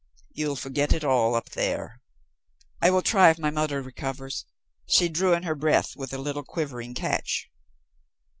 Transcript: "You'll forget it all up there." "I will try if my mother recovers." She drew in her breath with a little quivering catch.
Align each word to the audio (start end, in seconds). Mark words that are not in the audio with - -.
"You'll 0.31 0.55
forget 0.55 0.93
it 0.93 1.03
all 1.03 1.35
up 1.35 1.49
there." 1.51 2.01
"I 2.81 2.89
will 2.89 3.03
try 3.03 3.29
if 3.29 3.37
my 3.37 3.51
mother 3.51 3.83
recovers." 3.83 4.47
She 4.87 5.09
drew 5.09 5.33
in 5.35 5.43
her 5.43 5.53
breath 5.53 5.95
with 5.95 6.11
a 6.11 6.17
little 6.17 6.43
quivering 6.43 6.95
catch. 6.95 7.51